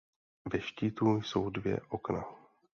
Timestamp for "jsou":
1.21-1.49